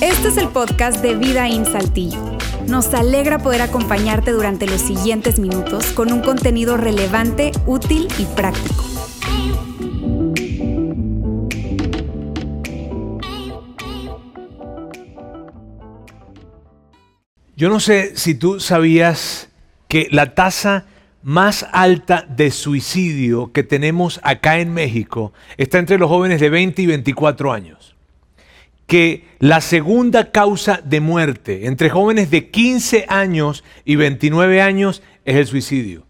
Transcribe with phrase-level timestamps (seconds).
[0.00, 2.18] Este es el podcast de Vida en Saltillo.
[2.66, 8.84] Nos alegra poder acompañarte durante los siguientes minutos con un contenido relevante, útil y práctico.
[17.56, 19.48] Yo no sé si tú sabías
[19.88, 20.86] que la tasa
[21.22, 26.82] más alta de suicidio que tenemos acá en México está entre los jóvenes de 20
[26.82, 27.96] y 24 años.
[28.86, 35.36] Que la segunda causa de muerte entre jóvenes de 15 años y 29 años es
[35.36, 36.06] el suicidio.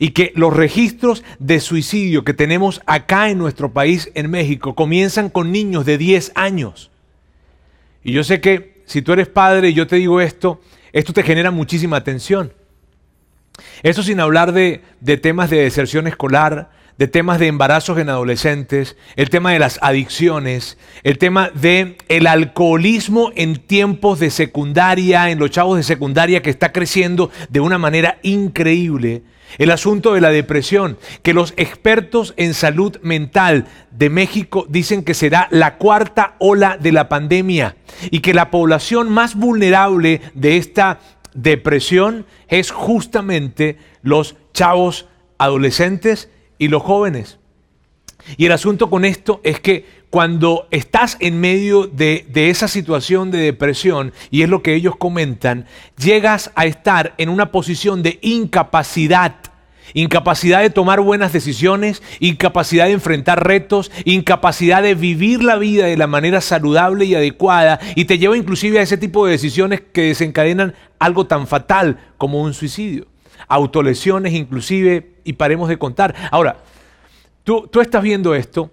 [0.00, 5.30] Y que los registros de suicidio que tenemos acá en nuestro país, en México, comienzan
[5.30, 6.90] con niños de 10 años.
[8.02, 10.60] Y yo sé que si tú eres padre y yo te digo esto,
[10.92, 12.52] esto te genera muchísima tensión.
[13.82, 14.82] Eso sin hablar de,
[15.20, 20.78] temas de deserción escolar, de temas de embarazos en adolescentes, el tema de las adicciones,
[21.02, 26.50] el tema de el alcoholismo en tiempos de secundaria, en los chavos de secundaria que
[26.50, 29.22] está creciendo de una manera increíble.
[29.58, 35.14] El asunto de la depresión, que los expertos en salud mental de México dicen que
[35.14, 37.76] será la cuarta ola de la pandemia
[38.10, 40.98] y que la población más vulnerable de esta
[41.36, 45.06] depresión es justamente los chavos
[45.38, 47.38] adolescentes y los jóvenes.
[48.36, 53.30] Y el asunto con esto es que cuando estás en medio de, de, esa situación
[53.30, 58.18] de depresión, y es lo que ellos comentan, llegas a estar en una posición de
[58.22, 59.36] incapacidad
[59.94, 65.96] incapacidad de tomar buenas decisiones, incapacidad de enfrentar retos, incapacidad de vivir la vida de
[65.96, 70.02] la manera saludable y adecuada y te lleva inclusive a ese tipo de decisiones que
[70.02, 73.06] desencadenan algo tan fatal como un suicidio,
[73.48, 76.14] autolesiones inclusive y paremos de contar.
[76.30, 76.58] Ahora,
[77.44, 78.70] tú, tú estás viendo esto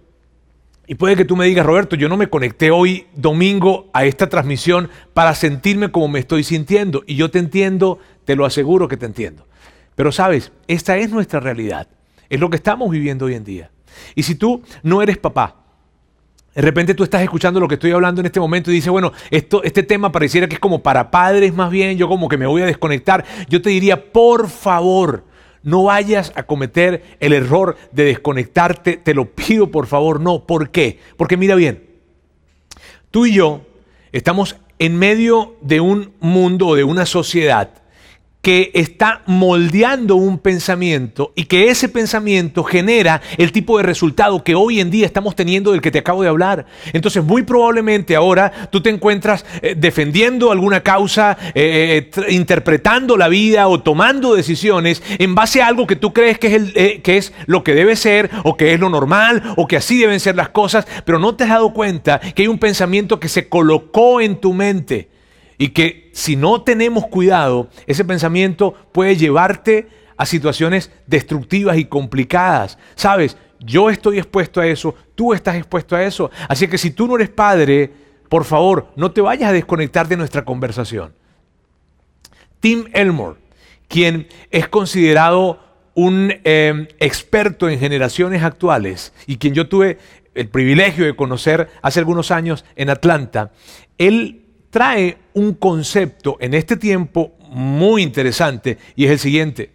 [0.86, 4.28] y puede que tú me digas, Roberto, yo no me conecté hoy domingo a esta
[4.28, 7.04] transmisión para sentirme como me estoy sintiendo.
[7.08, 9.46] Y yo te entiendo, te lo aseguro que te entiendo.
[9.96, 11.88] Pero sabes, esta es nuestra realidad.
[12.30, 13.72] Es lo que estamos viviendo hoy en día.
[14.16, 15.64] Y si tú no eres papá,
[16.56, 19.12] de repente tú estás escuchando lo que estoy hablando en este momento y dices, bueno,
[19.32, 22.46] esto, este tema pareciera que es como para padres más bien, yo como que me
[22.46, 23.26] voy a desconectar.
[23.50, 25.24] Yo te diría, por favor,
[25.64, 30.46] no vayas a cometer el error de desconectarte, te lo pido por favor, no.
[30.46, 31.00] ¿Por qué?
[31.18, 31.90] Porque mira bien,
[33.10, 33.62] tú y yo
[34.12, 37.83] estamos en medio de un mundo o de una sociedad
[38.44, 44.54] que está moldeando un pensamiento y que ese pensamiento genera el tipo de resultado que
[44.54, 46.66] hoy en día estamos teniendo del que te acabo de hablar.
[46.92, 53.30] Entonces, muy probablemente ahora tú te encuentras eh, defendiendo alguna causa, eh, eh, interpretando la
[53.30, 57.16] vida o tomando decisiones en base a algo que tú crees que es, el, que
[57.16, 60.36] es lo que debe ser o que es lo normal o que así deben ser
[60.36, 64.20] las cosas, pero no te has dado cuenta que hay un pensamiento que se colocó
[64.20, 65.13] en tu mente
[65.64, 69.88] y que si no tenemos cuidado, ese pensamiento puede llevarte
[70.18, 72.78] a situaciones destructivas y complicadas.
[72.96, 76.30] Sabes, yo estoy expuesto a eso, tú estás expuesto a eso.
[76.50, 77.94] Así que si tú no eres padre,
[78.28, 81.14] por favor, no te vayas a desconectar de nuestra conversación.
[82.60, 83.40] Tim Elmore,
[83.88, 85.62] quien es considerado
[85.94, 89.98] un em, experto en generaciones actuales y quien yo tuve
[90.36, 93.54] el privilegio de conocer hace algunos años en Atlanta,
[93.98, 94.43] él
[94.74, 99.70] trae un concepto en este tiempo muy interesante y es el siguiente,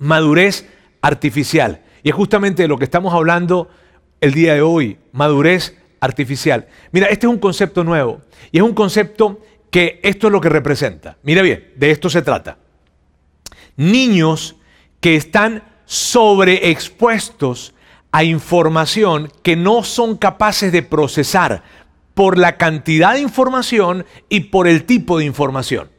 [0.00, 0.68] madurez
[1.00, 1.82] artificial.
[2.02, 3.70] Y es justamente de lo que estamos hablando
[4.20, 6.66] el día de hoy, madurez artificial.
[6.90, 10.48] Mira, este es un concepto nuevo y es un concepto que esto es lo que
[10.48, 11.16] representa.
[11.22, 12.58] Mira bien, de esto se trata.
[13.76, 14.56] Niños
[14.98, 17.72] que están sobreexpuestos
[18.10, 21.62] a información que no son capaces de procesar
[22.16, 25.90] por la cantidad de información y por el tipo de información.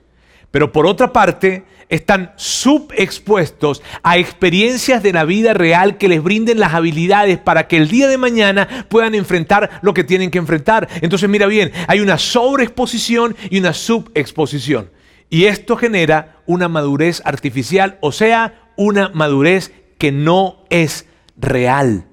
[0.50, 6.60] Pero por otra parte, están subexpuestos a experiencias de la vida real que les brinden
[6.60, 10.90] las habilidades para que el día de mañana puedan enfrentar lo que tienen que enfrentar.
[11.02, 14.90] Entonces mira bien, hay una sobreexposición y una subexposición.
[15.30, 21.06] Y esto genera una madurez artificial, o sea, una madurez que no es
[21.38, 22.06] real.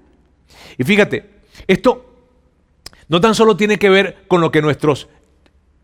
[0.76, 1.30] Y fíjate,
[1.66, 2.13] esto
[3.08, 5.08] no tan solo tiene que ver con lo que nuestros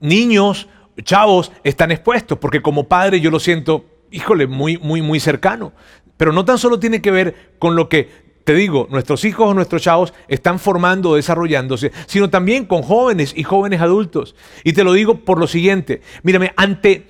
[0.01, 0.69] niños,
[1.03, 5.73] chavos, están expuestos, porque como padre yo lo siento, híjole, muy, muy, muy cercano.
[6.17, 9.55] Pero no tan solo tiene que ver con lo que te digo, nuestros hijos o
[9.55, 14.35] nuestros chavos están formando desarrollándose, sino también con jóvenes y jóvenes adultos.
[14.65, 17.07] Y te lo digo por lo siguiente, mírame, ante,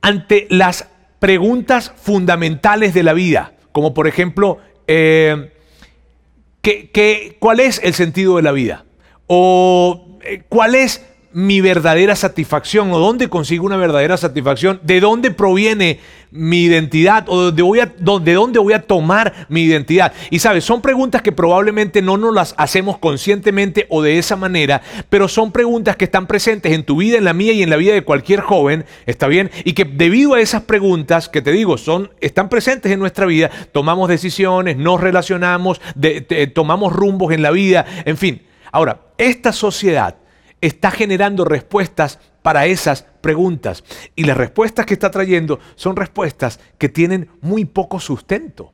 [0.00, 0.88] ante las
[1.18, 5.52] preguntas fundamentales de la vida, como por ejemplo, eh,
[6.62, 8.84] ¿qué, cuál es el sentido de la vida?
[9.32, 15.30] ¿O eh, cuál es mi verdadera satisfacción o dónde consigo una verdadera satisfacción, de dónde
[15.30, 16.00] proviene
[16.32, 20.12] mi identidad o de, de dónde voy a tomar mi identidad.
[20.30, 24.82] Y sabes, son preguntas que probablemente no nos las hacemos conscientemente o de esa manera,
[25.08, 27.76] pero son preguntas que están presentes en tu vida, en la mía y en la
[27.76, 29.52] vida de cualquier joven, ¿está bien?
[29.64, 33.50] Y que debido a esas preguntas que te digo, son, están presentes en nuestra vida,
[33.70, 35.80] tomamos decisiones, nos relacionamos,
[36.54, 38.42] tomamos rumbos en la vida, en fin.
[38.72, 40.16] Ahora, esta sociedad
[40.60, 43.84] está generando respuestas para esas preguntas.
[44.16, 48.72] Y las respuestas que está trayendo son respuestas que tienen muy poco sustento.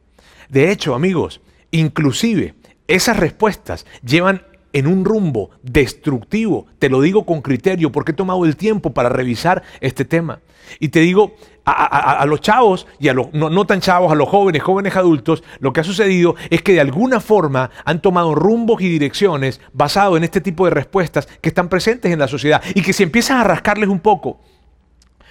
[0.48, 1.40] De hecho, amigos,
[1.70, 2.54] inclusive
[2.86, 4.42] esas respuestas llevan
[4.76, 6.66] en un rumbo destructivo.
[6.78, 10.40] Te lo digo con criterio porque he tomado el tiempo para revisar este tema.
[10.80, 11.34] Y te digo,
[11.64, 15.72] a, los chavos y a los no, tan chavos, a los jóvenes, jóvenes adultos, lo
[15.72, 20.24] que ha sucedido es que de alguna forma han tomado rumbos y direcciones basados en
[20.24, 23.44] este tipo de respuestas que están presentes en la sociedad y que si empiezas a
[23.44, 24.40] rascarles un poco,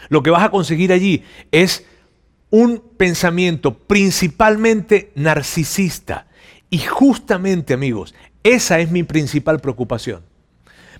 [0.09, 1.85] lo que vas a conseguir allí es
[2.49, 6.25] un pensamiento principalmente narcisista.
[6.71, 8.15] Y justamente, amigos,
[8.45, 10.21] esa es mi principal preocupación.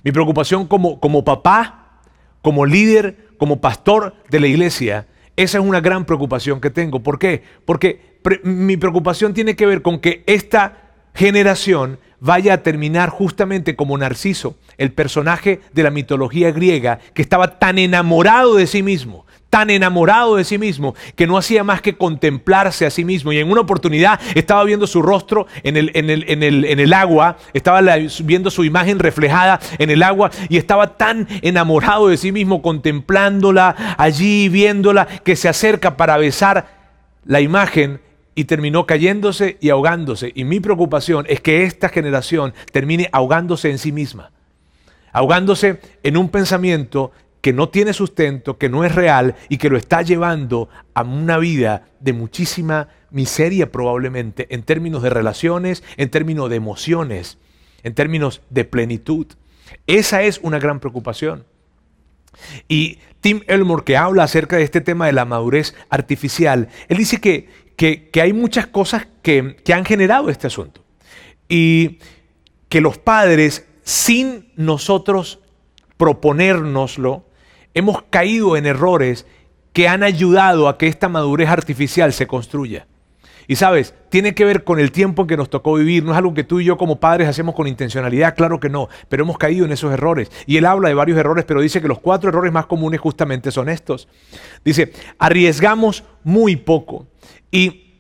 [0.04, 2.02] Mi preocupación como, como papá,
[2.42, 7.04] como líder, como pastor de la iglesia, esa es una gran preocupación que tengo.
[7.04, 7.44] ¿Por qué?
[7.66, 13.98] Porque mi preocupación tiene que ver con que esta generación vaya a terminar justamente como
[13.98, 19.25] Narciso, el personaje de la mitología griega que estaba tan enamorado de sí mismo,
[19.56, 23.32] tan enamorado de sí mismo, que no hacía más que contemplarse a sí mismo.
[23.32, 27.38] Y en una oportunidad estaba viendo su rostro en el, en el, en el, agua,
[27.54, 27.80] estaba
[28.26, 33.96] viendo su imagen reflejada en el agua y estaba tan enamorado de sí mismo, contemplándola
[33.98, 36.68] allí, viéndola, que se acerca para besar
[37.24, 38.02] la imagen
[38.36, 40.34] y terminó cayéndose y ahogándose.
[40.36, 44.32] Y mi preocupación es que esta generación termine ahogándose en sí misma,
[45.14, 47.14] ahogándose en un pensamiento
[47.46, 51.38] que no tiene sustento, que no es real y que lo está llevando a una
[51.38, 57.38] vida de muchísima miseria probablemente en términos de relaciones, en términos de emociones,
[57.84, 59.28] en términos de plenitud.
[59.86, 61.46] Esa es una gran preocupación.
[62.68, 67.22] Y Tim Elmore, que habla acerca de este tema de la madurez artificial, él dice
[67.22, 70.84] que, que, hay muchas cosas que, que han generado este asunto.
[71.48, 72.00] Y
[72.70, 75.42] que los padres, sin nosotros
[75.98, 77.26] proponérnoslo,
[77.76, 79.28] hemos caído en errores
[79.74, 82.88] que han ayudado a que esta madurez artificial se construya.
[83.48, 86.34] Y sabes, tiene que ver con el tiempo que nos tocó vivir, no es algo
[86.34, 89.66] que tú y yo como padres hacemos con intencionalidad, claro que no, pero hemos caído
[89.66, 90.32] en esos errores.
[90.48, 93.52] Y él habla de varios errores, pero dice que los cuatro errores más comunes justamente
[93.52, 94.08] son estos.
[94.64, 97.06] Dice, arriesgamos muy poco.
[97.52, 97.94] Y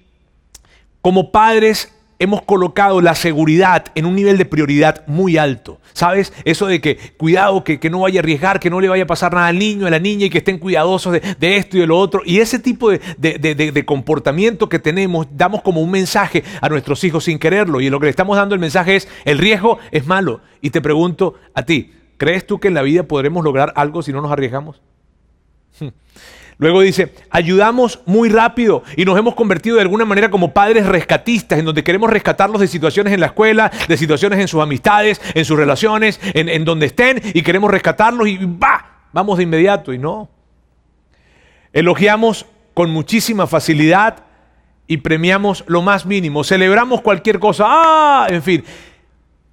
[1.01, 5.79] como padres hemos colocado la seguridad en un nivel de prioridad muy alto.
[5.93, 6.33] ¿Sabes?
[6.43, 9.33] Eso de que cuidado, que, no vaya a arriesgar, que no le vaya a pasar
[9.33, 11.97] nada al niño, a la niña y que estén cuidadosos de, esto y de lo
[11.97, 12.21] otro.
[12.25, 17.23] Y ese tipo de, de, comportamiento que tenemos, damos como un mensaje a nuestros hijos
[17.23, 17.79] sin quererlo.
[17.79, 20.41] Y lo que le estamos dando el mensaje es, el riesgo es malo.
[20.61, 24.11] Y te pregunto a ti, ¿crees tú que en la vida podremos lograr algo si
[24.11, 24.81] no nos arriesgamos?
[26.57, 31.59] Luego dice, ayudamos muy rápido y nos hemos convertido de alguna manera como padres rescatistas,
[31.59, 35.43] en donde queremos rescatarlos de situaciones en la escuela, de situaciones en sus amistades, en
[35.43, 39.07] sus relaciones, en, donde estén, y queremos rescatarlos y ¡bah!
[39.11, 40.29] vamos de inmediato y no.
[41.73, 44.23] Elogiamos con muchísima facilidad
[44.87, 48.27] y premiamos lo más mínimo, celebramos cualquier cosa, ¡ah!
[48.29, 48.63] En fin,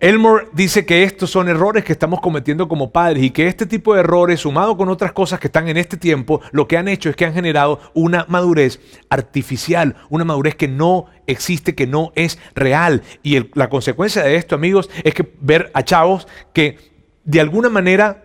[0.02, 3.94] Elmore dice que estos son errores que estamos cometiendo como padres y que este tipo
[3.94, 7.08] de errores, sumado con otras cosas que están en este tiempo, lo que han hecho
[7.08, 8.80] es que han generado una madurez
[9.10, 13.02] artificial, una madurez que no existe, que no es real.
[13.22, 16.78] Y la consecuencia de esto, amigos, es que ver a chavos que
[17.22, 18.24] de alguna manera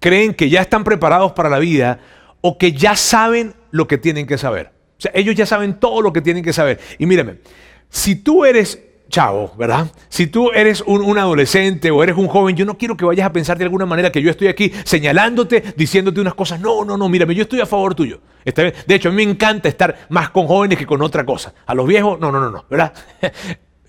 [0.00, 2.00] creen que ya están preparados para la vida
[2.40, 4.72] o que ya saben lo que tienen que saber.
[4.96, 6.80] O sea, ellos ya saben todo lo que tienen que saber.
[6.96, 7.40] Y mírame,
[7.90, 9.88] si tú eres chavo, ¿verdad?
[10.08, 13.32] Si tú eres un, adolescente o eres un joven, yo no quiero que vayas a
[13.32, 16.60] pensar de alguna manera que yo estoy aquí señalándote, diciéndote unas cosas.
[16.60, 18.20] No, no, no, mírame, yo estoy a favor tuyo.
[18.44, 21.52] De hecho, a mí me encanta estar más con jóvenes que con otra cosa.
[21.66, 22.94] A los viejos, no, no, no, no, ¿verdad?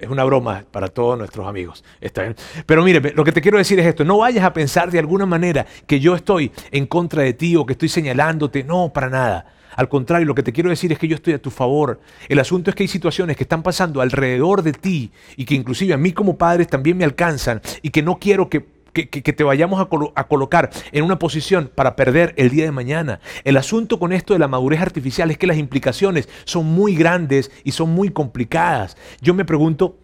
[0.02, 1.84] Es una broma para todos nuestros amigos.
[2.02, 2.36] ¿Está bien?
[2.66, 4.04] Pero mire, lo que te quiero decir es esto.
[4.04, 7.68] No vayas a pensar de alguna manera que yo estoy en contra de ti o
[7.68, 8.64] que estoy señalándote.
[8.64, 9.46] No, para nada.
[9.76, 12.00] Al contrario, lo que te quiero decir es que yo estoy a tu favor.
[12.28, 15.94] El asunto es que hay situaciones que están pasando alrededor de ti y que inclusive
[15.94, 19.88] a mí como padres también me alcanzan y que no quiero que, te vayamos a,
[20.16, 23.22] a, colocar en una posición para perder el día de mañana.
[23.46, 27.52] El asunto con esto de la madurez artificial es que las implicaciones son muy grandes
[27.64, 28.98] y son muy complicadas.
[29.22, 29.98] Yo me pregunto,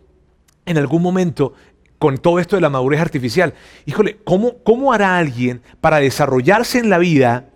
[0.65, 1.53] en algún momento
[1.99, 3.53] con todo esto de la madurez artificial.
[3.85, 7.49] Híjole, ¿cómo, cómo hará alguien para desarrollarse en la vida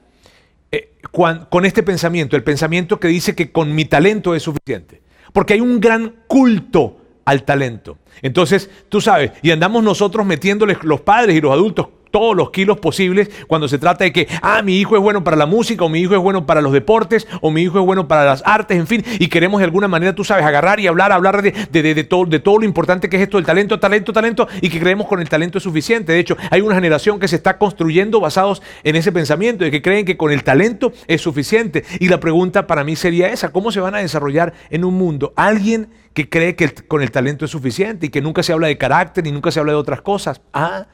[0.71, 2.35] eh, con este pensamiento?
[2.35, 5.01] El pensamiento que dice que con mi talento es suficiente.
[5.33, 7.97] Porque hay un gran culto al talento.
[8.21, 12.79] Entonces, tú sabes, y andamos nosotros metiéndoles los padres y los adultos todos los kilos
[12.79, 15.89] posibles cuando se trata de que, ah, mi hijo es bueno para la música, o
[15.89, 18.77] mi hijo es bueno para los deportes, o mi hijo es bueno para las artes,
[18.77, 22.03] en fin, y queremos de alguna manera, tú sabes, agarrar y hablar, hablar de, de,
[22.03, 25.07] todo, de todo lo importante que es esto del talento, talento, talento, y que creemos
[25.07, 26.11] con el talento es suficiente.
[26.13, 29.81] De hecho, hay una generación que se está construyendo basados en ese pensamiento, de que
[29.81, 31.83] creen que con el talento es suficiente.
[31.99, 35.33] Y la pregunta para mí sería esa, ¿cómo se van a desarrollar en un mundo?
[35.35, 38.77] Alguien que cree que con el talento es suficiente y que nunca se habla de
[38.77, 40.41] carácter ni nunca se habla de otras cosas.
[40.53, 40.87] Ah,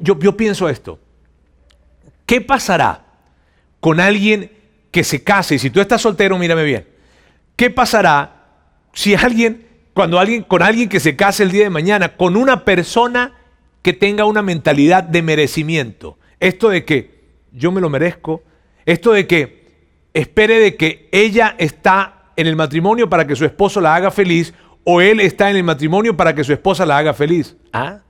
[0.00, 0.98] yo, pienso esto.
[2.26, 3.04] ¿Qué pasará
[3.80, 4.52] con alguien
[4.90, 5.56] que se case?
[5.56, 6.86] Y si tú estás soltero, mírame bien.
[7.56, 8.46] ¿Qué pasará
[8.92, 12.64] si alguien, cuando alguien, con alguien que se case el día de mañana, con una
[12.64, 13.34] persona
[13.82, 16.18] que tenga una mentalidad de merecimiento?
[16.38, 17.20] Esto de que
[17.52, 18.42] yo me lo merezco,
[18.86, 19.60] esto de que
[20.14, 24.54] espere de que ella está en el matrimonio para que su esposo la haga feliz
[24.84, 27.56] o él está en el matrimonio para que su esposa la haga feliz.
[27.72, 28.00] ¿Ah?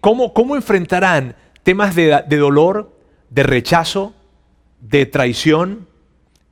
[0.00, 2.96] Cómo, cómo, enfrentarán temas de dolor,
[3.28, 4.14] de rechazo,
[4.80, 5.88] de traición,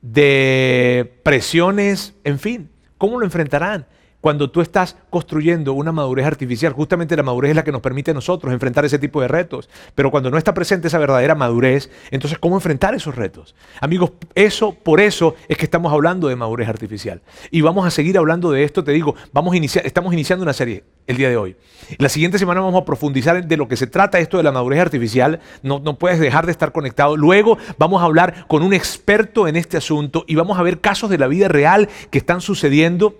[0.01, 3.85] de presiones, en fin, ¿cómo lo enfrentarán?
[4.21, 8.11] Cuando tú estás construyendo una madurez artificial, justamente la madurez es la que nos permite
[8.11, 9.69] a nosotros enfrentar ese tipo de retos.
[9.95, 13.55] Pero cuando no está presente esa verdadera madurez, entonces ¿cómo enfrentar esos retos?
[13.79, 17.21] Amigos, eso, por eso es que estamos hablando de madurez artificial.
[17.51, 20.53] Y vamos a seguir hablando de esto, te digo, vamos a iniciar, estamos iniciando una
[20.53, 21.55] serie el día de hoy.
[21.97, 24.79] La siguiente semana vamos a profundizar de lo que se trata esto de la madurez
[24.79, 25.39] artificial.
[25.63, 27.17] No, no puedes dejar de estar conectado.
[27.17, 31.09] Luego vamos a hablar con un experto en este asunto y vamos a ver casos
[31.09, 33.15] de la vida real que están sucediendo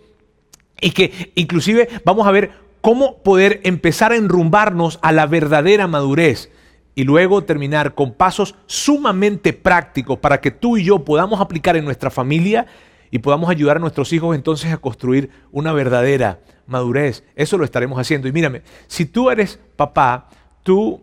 [0.82, 6.52] y que inclusive vamos a ver cómo poder empezar a enrumbarnos a la verdadera madurez
[6.96, 11.86] y luego terminar con pasos sumamente prácticos para que tú y yo podamos aplicar en
[11.86, 12.68] nuestra familia
[13.12, 17.24] y podamos ayudar a nuestros hijos entonces a construir una verdadera madurez.
[17.36, 18.28] Eso lo estaremos haciendo.
[18.28, 20.30] Y mírame, si tú eres papá,
[20.64, 21.02] tú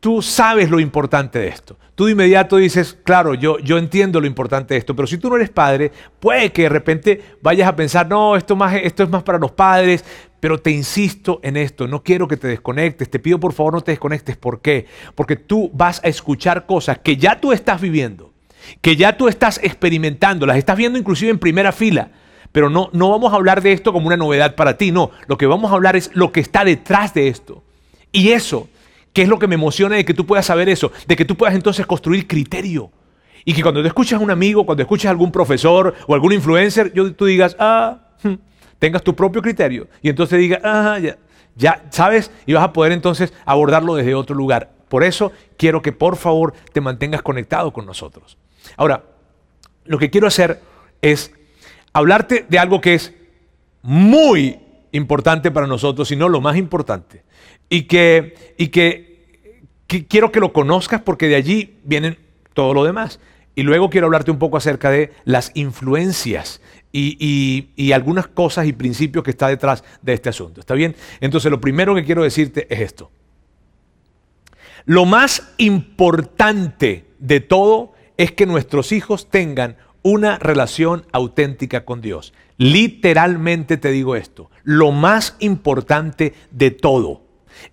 [0.00, 1.76] tú sabes lo importante de esto.
[1.94, 5.30] Tú de inmediato dices, claro, yo, yo entiendo lo importante de esto, pero si tú
[5.30, 9.08] no eres padre, puede que de repente vayas a pensar, no, esto, más, esto es
[9.08, 10.04] más para los padres,
[10.38, 13.80] pero te insisto en esto, no quiero que te desconectes, te pido por favor no
[13.80, 14.36] te desconectes.
[14.36, 14.86] ¿Por qué?
[15.14, 18.32] Porque tú vas a escuchar cosas que ya tú estás viviendo,
[18.82, 22.10] que ya tú estás experimentando, las estás viendo inclusive en primera fila.
[22.52, 25.10] Pero no, no vamos a hablar de esto como una novedad para ti, no.
[25.26, 27.62] Lo que vamos a hablar es lo que está detrás de esto.
[28.12, 28.68] Y eso
[29.16, 30.92] ¿Qué es lo que me emociona de que tú puedas saber eso?
[31.06, 32.92] De que tú puedas entonces construir criterio.
[33.46, 36.34] Y que cuando te escuchas a un amigo, cuando escuchas a algún profesor o algún
[36.34, 38.34] influencer, yo, tú digas, ah, hmm",
[38.78, 39.88] tengas tu propio criterio.
[40.02, 41.16] Y entonces digas, ah, ya,
[41.54, 42.30] ya, ¿sabes?
[42.44, 44.70] Y vas a poder entonces abordarlo desde otro lugar.
[44.86, 48.36] Por eso quiero que por favor te mantengas conectado con nosotros.
[48.76, 49.02] Ahora,
[49.86, 50.60] lo que quiero hacer
[51.00, 51.32] es
[51.94, 53.14] hablarte de algo que es
[53.80, 54.58] muy
[54.92, 57.24] importante para nosotros, y no lo más importante.
[57.70, 59.05] Y que, y que
[59.86, 62.18] quiero que lo conozcas porque de allí vienen
[62.54, 63.20] todo lo demás.
[63.54, 66.60] Y luego quiero hablarte un poco acerca de las influencias
[66.92, 70.60] y, y, algunas cosas y principios que está detrás de este asunto.
[70.60, 70.94] ¿Está bien?
[71.20, 73.10] Entonces lo primero que quiero decirte es esto.
[74.84, 82.32] Lo más importante de todo es que nuestros hijos tengan una relación auténtica con Dios.
[82.56, 84.50] Literalmente te digo esto.
[84.62, 87.22] Lo más importante de todo.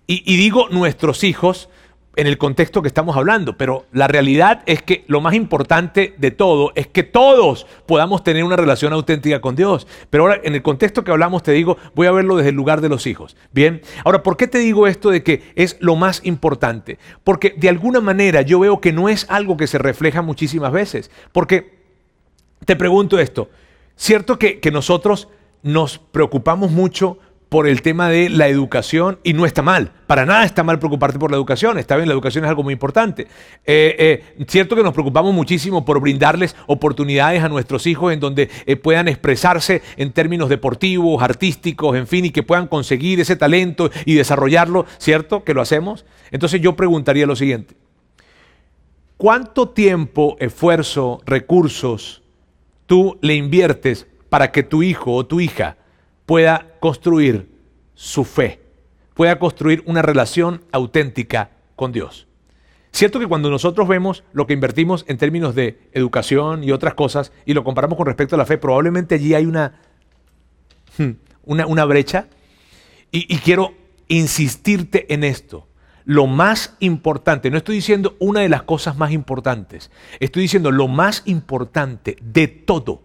[0.06, 1.68] Y, y digo nuestros hijos
[2.16, 6.30] en el contexto que estamos hablando, pero la realidad es que lo más importante de
[6.30, 9.86] todo es que todos podamos tener una relación auténtica con Dios.
[10.10, 12.80] Pero ahora, en el contexto que hablamos, te digo, voy a verlo desde el lugar
[12.80, 13.36] de los hijos.
[13.52, 16.98] Bien, ahora, ¿por qué te digo esto de que es lo más importante?
[17.24, 21.10] Porque de alguna manera yo veo que no es algo que se refleja muchísimas veces.
[21.32, 21.78] Porque
[22.64, 23.50] te pregunto esto,
[23.96, 25.28] ¿cierto que, que nosotros
[25.62, 27.18] nos preocupamos mucho
[27.54, 29.92] por el tema de la educación y no está mal.
[30.08, 31.78] Para nada está mal preocuparte por la educación.
[31.78, 33.28] Está bien, la educación es algo muy importante.
[33.64, 38.50] Eh, eh, cierto que nos preocupamos muchísimo por brindarles oportunidades a nuestros hijos en donde
[38.66, 43.88] eh, puedan expresarse en términos deportivos, artísticos, en fin, y que puedan conseguir ese talento
[44.04, 45.44] y desarrollarlo, ¿cierto?
[45.44, 46.04] Que lo hacemos.
[46.32, 47.76] Entonces yo preguntaría lo siguiente.
[49.16, 52.20] ¿Cuánto tiempo, esfuerzo, recursos
[52.86, 55.76] tú le inviertes para que tu hijo o tu hija
[56.26, 57.50] pueda construir
[57.94, 58.60] su fe,
[59.14, 62.26] pueda construir una relación auténtica con Dios.
[62.92, 67.32] Cierto que cuando nosotros vemos lo que invertimos en términos de educación y otras cosas
[67.44, 69.80] y lo comparamos con respecto a la fe, probablemente allí hay una
[70.98, 71.10] hmm,
[71.44, 72.28] una, brecha.
[73.10, 73.74] Y quiero
[74.08, 75.68] insistirte en esto.
[76.04, 79.90] Lo más importante, no estoy diciendo una de las cosas más importantes,
[80.20, 83.02] estoy diciendo lo más importante de todo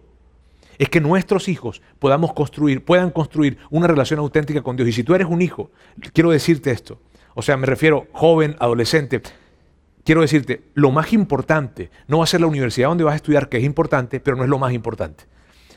[0.80, 4.88] es que nuestros hijos podamos construir, puedan construir una relación auténtica con Dios.
[4.88, 5.70] Y si tú eres un hijo,
[6.14, 6.98] quiero decirte esto.
[7.34, 9.20] O sea, me refiero joven, adolescente.
[10.04, 13.50] Quiero decirte, lo más importante no va a ser la universidad donde vas a estudiar,
[13.50, 15.24] que es importante, pero no es lo más importante.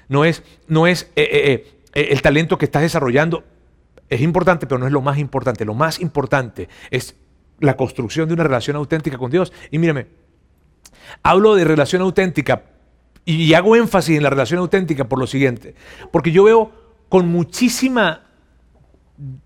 [0.08, 3.44] No es, no es eh, eh, eh, el talento que estás desarrollando,
[4.08, 5.66] es importante, pero no es lo más importante.
[5.66, 7.18] Lo más importante es
[7.60, 9.52] la construcción de una relación auténtica con Dios.
[9.70, 10.08] Y mírame,
[11.24, 12.64] hablo de relación auténtica
[13.26, 15.76] y hago énfasis en la relación auténtica por lo siguiente,
[16.12, 16.72] porque yo veo
[17.10, 18.22] con muchísima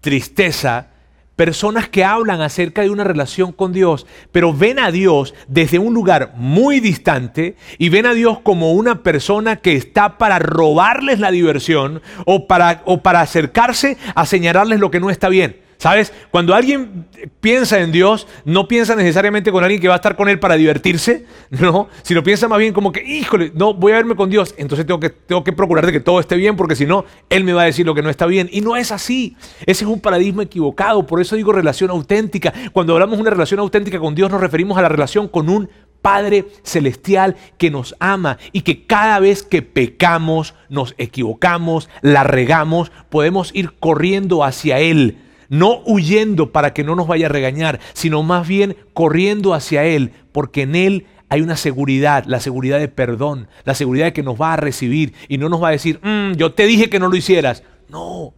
[0.02, 0.88] tristeza
[1.36, 5.94] personas que hablan acerca de una relación con Dios, pero ven a Dios desde un
[5.94, 11.30] lugar muy distante y ven a Dios como una persona que está para robarles la
[11.30, 15.67] diversión o para, o para acercarse a señalarles lo que no está bien.
[15.78, 16.12] ¿Sabes?
[16.32, 17.06] Cuando alguien
[17.40, 20.56] piensa en Dios, no piensa necesariamente con alguien que va a estar con él para
[20.56, 24.56] divertirse, no, sino piensa más bien como que, híjole, no, voy a verme con Dios,
[24.58, 27.44] entonces tengo que, tengo que procurar de que todo esté bien, porque si no, Él
[27.44, 28.50] me va a decir lo que no está bien.
[28.52, 29.38] Y no es así.
[29.66, 32.54] Ese es un paradigma equivocado, por eso digo relación auténtica.
[32.74, 35.70] Cuando hablamos de una relación auténtica con Dios, nos referimos a la relación con un
[36.02, 42.92] Padre celestial que nos ama y que cada vez que pecamos, nos equivocamos, la regamos,
[43.10, 45.18] podemos ir corriendo hacia Él
[45.50, 50.12] no huyendo para que no nos vaya a regañar, sino más bien corriendo hacia Él,
[50.32, 54.40] porque en Él hay una seguridad, la seguridad de perdón, la seguridad de que nos
[54.40, 57.10] va a recibir y no nos va a decir, mm, yo te dije que no
[57.10, 57.64] lo hicieras.
[57.90, 58.34] No.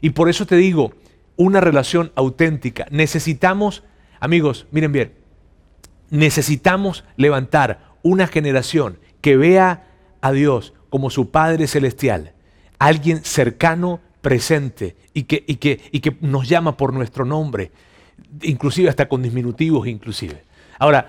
[0.00, 0.92] Y por eso te digo,
[1.36, 2.86] una relación auténtica.
[2.90, 3.82] Necesitamos,
[4.20, 5.12] amigos, miren bien,
[6.10, 9.86] necesitamos levantar una generación que vea
[10.20, 12.32] a Dios como su Padre Celestial,
[12.78, 17.70] alguien cercano presente y que, y que, y que nos llama por nuestro nombre,
[18.42, 20.42] inclusive hasta con disminutivos inclusive.
[20.78, 21.08] Ahora,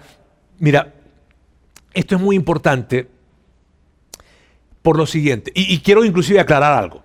[0.59, 0.93] mira,
[1.93, 3.07] esto es muy importante
[4.81, 7.03] por lo siguiente, y, quiero inclusive aclarar algo.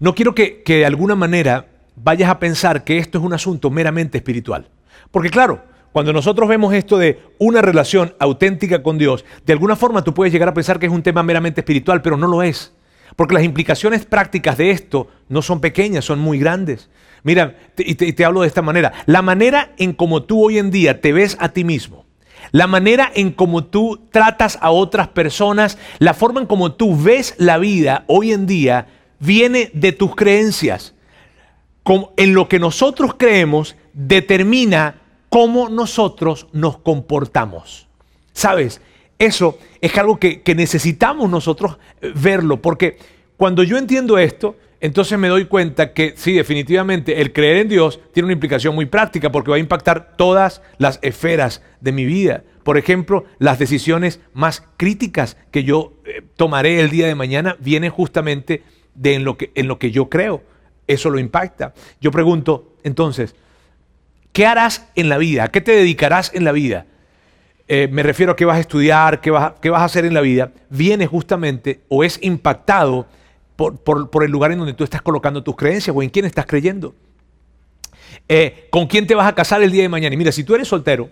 [0.00, 3.70] No quiero que, que de alguna manera vayas a pensar que esto es un asunto
[3.70, 4.68] meramente espiritual.
[5.10, 10.02] Porque claro, cuando nosotros vemos esto de una relación auténtica con Dios, de alguna forma
[10.02, 12.72] tú puedes llegar a pensar que es un tema meramente espiritual, pero no lo es.
[13.16, 16.88] Porque las implicaciones prácticas de esto no son pequeñas, son muy grandes.
[17.22, 18.92] Mira, y te, hablo de esta manera.
[19.06, 22.06] La manera en como tú hoy en día te ves a ti mismo,
[22.52, 27.34] la manera en como tú tratas a otras personas, la forma en como tú ves
[27.38, 28.86] la vida hoy en día,
[29.18, 30.94] viene de tus creencias.
[32.16, 37.88] En lo que nosotros creemos determina cómo nosotros nos comportamos.
[38.32, 38.80] ¿Sabes?
[39.18, 42.98] Eso es algo que, necesitamos nosotros eh, verlo, porque
[43.36, 48.00] cuando yo entiendo esto, entonces me doy cuenta que sí, definitivamente el creer en Dios
[48.12, 52.44] tiene una implicación muy práctica porque va a impactar todas las esferas de mi vida.
[52.62, 57.90] Por ejemplo, las decisiones más críticas que yo eh, tomaré el día de mañana vienen
[57.90, 58.62] justamente
[58.94, 60.42] de en lo, que, en lo que yo creo.
[60.86, 61.74] Eso lo impacta.
[62.00, 63.34] Yo pregunto, entonces,
[64.32, 65.44] ¿qué harás en la vida?
[65.44, 66.86] ¿A qué te dedicarás en la vida?
[67.70, 70.14] Eh, me refiero a qué vas a estudiar, qué vas, qué vas, a hacer en
[70.14, 73.06] la vida, viene justamente o es impactado
[73.56, 76.94] por, el lugar en donde tú estás colocando tus creencias o en quién estás creyendo.
[78.26, 80.14] Eh, ¿Con quién te vas a casar el día de mañana?
[80.14, 81.10] Y mira, si tú eres soltero,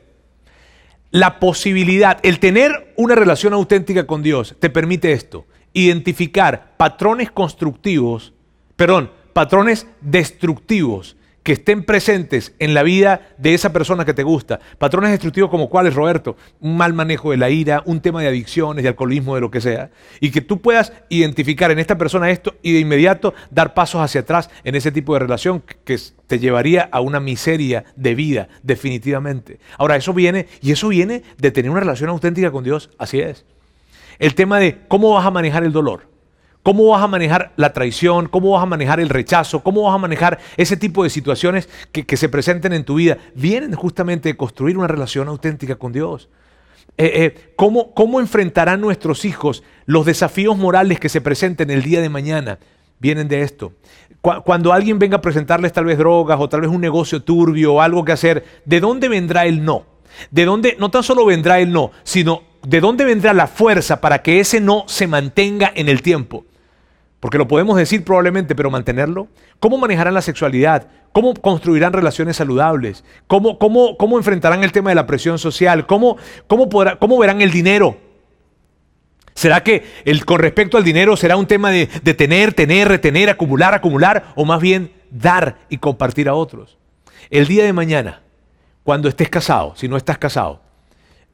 [1.11, 8.33] la posibilidad, el tener una relación auténtica con Dios, te permite esto, identificar patrones constructivos,
[8.77, 11.16] perdón, patrones destructivos
[11.47, 14.59] que estén presentes en la vida de esa persona que te gusta.
[14.79, 18.83] Patrones destructivos como cuáles, Roberto, un mal manejo de la ira, un tema de adicciones,
[18.83, 19.91] de alcoholismo, de lo que sea.
[20.19, 24.23] Y que tú puedas identificar en esta persona esto y de inmediato dar pasos hacia
[24.23, 29.61] atrás en ese tipo de relación que te llevaría a una miseria de vida, definitivamente.
[29.79, 33.45] Ahora, eso viene, y eso viene de tener una relación auténtica con Dios, así es.
[34.19, 36.16] El tema de cómo vas a manejar el dolor.
[36.67, 38.27] ¿Cómo vas a manejar la traición?
[38.27, 39.63] ¿Cómo vas a manejar el rechazo?
[39.63, 43.19] ¿Cómo vas a manejar ese tipo de situaciones que, se presenten en tu vida?
[43.37, 46.29] Vienen justamente de construir una relación auténtica con Dios.
[46.99, 52.01] Eh, eh, ¿cómo, ¿Cómo enfrentarán nuestros hijos los desafíos morales que se presenten el día
[52.01, 52.59] de mañana?
[52.99, 53.73] Vienen de esto.
[54.21, 57.81] Cuando alguien venga a presentarles tal vez drogas o tal vez un negocio turbio o
[57.81, 59.85] algo que hacer, ¿de dónde vendrá el no?
[60.33, 64.21] ¿De dónde no tan solo vendrá el no, sino de dónde vendrá la fuerza para
[64.21, 66.45] que ese no se mantenga en el tiempo?
[67.27, 69.27] Porque lo podemos decir probablemente, pero mantenerlo.
[69.59, 70.87] ¿Cómo manejarán la sexualidad?
[71.11, 73.03] ¿Cómo construirán relaciones saludables?
[73.27, 75.89] ¿Cómo, cómo, cómo enfrentarán el tema de la presión social?
[75.89, 77.97] ¿Cómo, cómo, podrá, ¿Cómo verán el dinero?
[79.35, 83.29] ¿Será que el, con respecto al dinero será un tema de, de tener, tener, retener,
[83.29, 86.79] acumular, acumular, o más bien dar y compartir a otros?
[87.29, 88.23] El día de mañana,
[88.85, 90.63] cuando estés casado, si no estás casado,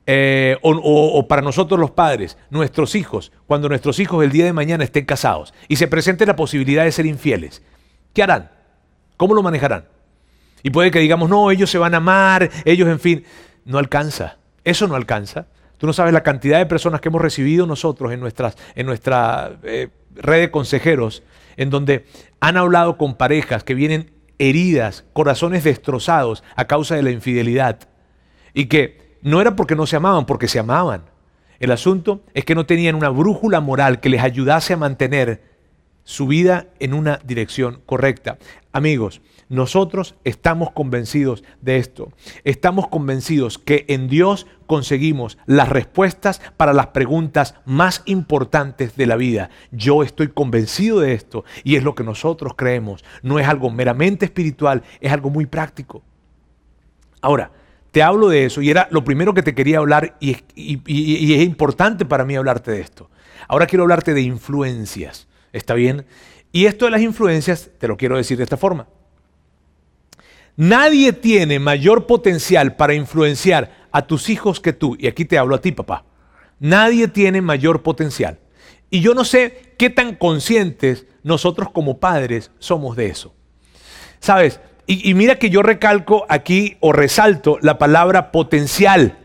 [0.06, 4.82] eh, o, para nosotros los padres, nuestros hijos, cuando nuestros hijos el día de mañana
[4.82, 7.62] estén casados y se presente la posibilidad de ser infieles,
[8.12, 8.50] ¿qué harán?
[9.16, 9.84] ¿Cómo lo manejarán?
[10.62, 13.24] Y puede que digamos, no, ellos se van a amar, ellos, en fin,
[13.64, 14.38] no alcanza.
[14.64, 15.46] Eso no alcanza.
[15.78, 19.58] Tú no sabes la cantidad de personas que hemos recibido nosotros en, nuestras, en nuestra
[19.64, 21.24] eh, red de consejeros,
[21.56, 22.06] en donde
[22.40, 27.80] han hablado con parejas que vienen heridas, corazones destrozados a causa de la infidelidad.
[28.54, 31.04] Y que no era porque no se amaban, porque se amaban.
[31.58, 35.42] El asunto es que no tenían una brújula moral que les ayudase a mantener
[36.04, 38.38] su vida en una dirección correcta.
[38.72, 42.10] Amigos, nosotros estamos convencidos de esto.
[42.42, 49.16] Estamos convencidos que en Dios conseguimos las respuestas para las preguntas más importantes de la
[49.16, 49.50] vida.
[49.70, 53.04] Yo estoy convencido de esto y es lo que nosotros creemos.
[53.22, 56.02] No es algo meramente espiritual, es algo muy práctico.
[57.20, 57.52] Ahora,
[57.92, 62.04] te hablo de eso y era lo primero que te quería hablar y, es importante
[62.04, 63.10] para mí hablarte de esto.
[63.46, 66.06] Ahora quiero hablarte de influencias, ¿está bien?
[66.52, 68.88] Y esto de las influencias te lo quiero decir de esta forma.
[70.56, 74.96] Nadie tiene mayor potencial para influenciar a tus hijos que tú.
[74.98, 76.04] Y aquí te hablo a ti, papá.
[76.60, 78.38] Nadie tiene mayor potencial.
[78.88, 83.34] Y yo no sé qué tan conscientes nosotros como padres somos de eso.
[84.20, 89.18] Sabes, y, mira que yo recalco aquí o resalto la palabra potencial,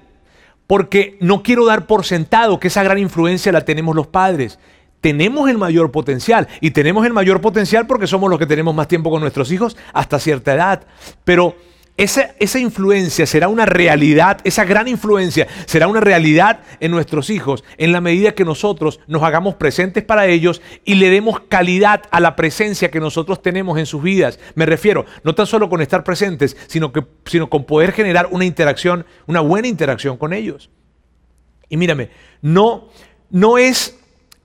[0.68, 4.60] porque no quiero dar por sentado que esa gran influencia la tenemos los padres.
[5.02, 8.88] Tenemos el mayor potencial y tenemos el mayor potencial porque somos los que tenemos más
[8.88, 10.84] tiempo con nuestros hijos hasta cierta edad.
[11.24, 11.56] Pero
[11.98, 17.92] esa, influencia será una realidad, esa gran influencia será una realidad en nuestros hijos en
[17.92, 22.36] la medida que nosotros nos hagamos presentes para ellos y le demos calidad a la
[22.36, 24.40] presencia que nosotros tenemos en sus vidas.
[24.54, 28.46] Me refiero, no tan solo con estar presentes, sino, que, sino con poder generar una
[28.46, 30.70] interacción, una buena interacción con ellos.
[31.68, 32.90] Y mírame, no,
[33.32, 33.98] no es...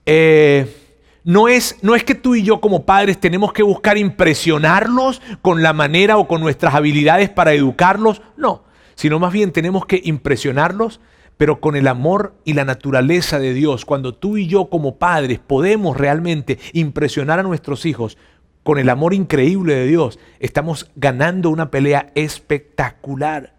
[0.05, 0.82] Eh,
[1.23, 5.63] no es, no es que tú y yo como padres tenemos que buscar impresionarlos con
[5.63, 8.63] la manera o con nuestras habilidades para educarlos, no,
[8.95, 10.99] sino más bien tenemos que impresionarlos,
[11.37, 13.85] pero con el amor y la naturaleza de Dios.
[13.85, 18.17] Cuando tú y yo como padres podemos realmente impresionar a nuestros hijos
[18.63, 23.53] con el amor increíble de Dios, estamos ganando una pelea espectacular.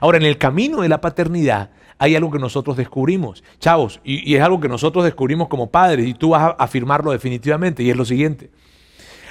[0.00, 4.42] Ahora, en el camino de la paternidad, hay algo que nosotros descubrimos, chavos, y, es
[4.42, 8.04] algo que nosotros descubrimos como padres, y tú vas a afirmarlo definitivamente, y es lo
[8.04, 8.50] siguiente.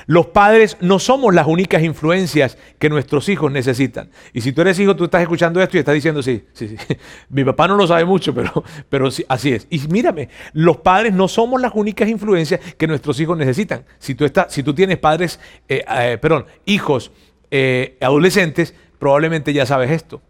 [0.07, 4.09] Los padres no somos las únicas influencias que nuestros hijos necesitan.
[4.31, 6.77] Y si tú eres hijo, tú estás escuchando esto y estás diciendo, sí, sí, sí.
[7.29, 9.67] Mi papá no lo sabe mucho, pero, pero sí, así es.
[9.69, 13.83] Y mírame, los padres no somos las únicas influencias que nuestros hijos necesitan.
[13.99, 17.11] Si tú, estás, si tú tienes padres, eh, eh, perdón, hijos
[17.51, 20.21] eh, adolescentes, probablemente ya sabes esto.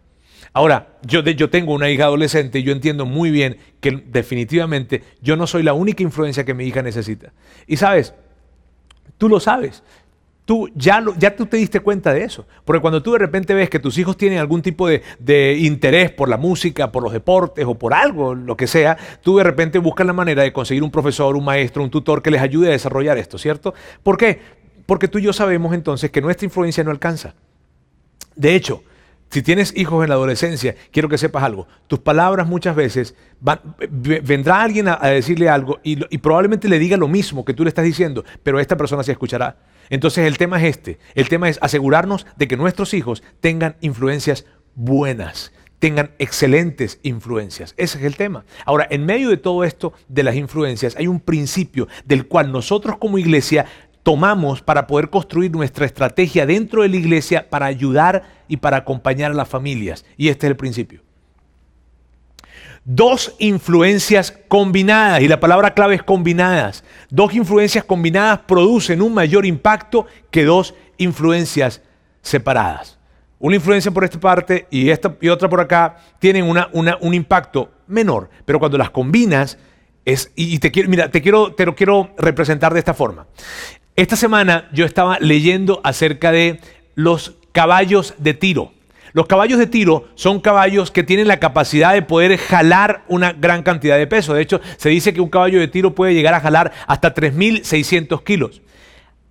[0.52, 5.36] Ahora, yo, yo tengo una hija adolescente y yo entiendo muy bien que definitivamente yo
[5.36, 7.32] no soy la única influencia que mi hija necesita.
[7.66, 8.14] Y sabes,
[9.18, 9.82] tú lo sabes.
[10.44, 12.46] Tú ya, ya tú te diste cuenta de eso.
[12.64, 16.10] Porque cuando tú de repente ves que tus hijos tienen algún tipo de, de, interés
[16.10, 19.78] por la música, por los deportes o por algo, lo que sea, tú de repente
[19.78, 22.70] buscas la manera de conseguir un profesor, un maestro, un tutor que les ayude a
[22.70, 23.74] desarrollar esto, ¿cierto?
[24.02, 24.40] ¿Por qué?
[24.86, 27.34] Porque tú y yo sabemos entonces que nuestra influencia no alcanza.
[28.34, 28.82] De hecho,
[29.30, 31.66] si tienes hijos en la adolescencia, quiero que sepas algo.
[31.86, 37.08] Tus palabras muchas veces vendrá alguien a, decirle algo y, y, probablemente le diga lo
[37.08, 39.58] mismo que tú le estás diciendo, pero esta persona se escuchará.
[39.90, 40.98] Entonces el tema es este.
[41.14, 47.74] El tema es asegurarnos de que nuestros hijos tengan influencias buenas, tengan excelentes influencias.
[47.76, 48.44] Ese es el tema.
[48.64, 52.96] Ahora, en medio de todo esto de las influencias, hay un principio del cual nosotros
[52.98, 53.66] como iglesia
[54.08, 59.32] tomamos para poder construir nuestra estrategia dentro de la iglesia para ayudar y para acompañar
[59.32, 60.06] a las familias.
[60.16, 61.02] Y este es el principio.
[62.86, 66.84] Dos influencias combinadas, y la palabra clave es combinadas.
[67.10, 71.82] Dos influencias combinadas producen un mayor impacto que dos influencias
[72.22, 72.98] separadas.
[73.38, 77.70] Una influencia por esta parte y, esta, y otra por acá tienen una, un impacto
[77.86, 79.58] menor, pero cuando las combinas,
[80.06, 83.26] es, y te quiero, mira, te, quiero, te lo quiero representar de esta forma.
[83.98, 86.60] Esta semana yo estaba leyendo acerca de
[86.94, 88.70] los caballos de tiro.
[89.12, 93.64] Los caballos de tiro son caballos que tienen la capacidad de poder jalar una gran
[93.64, 94.34] cantidad de peso.
[94.34, 98.22] De hecho, se dice que un caballo de tiro puede llegar a jalar hasta 3.600
[98.22, 98.62] kilos.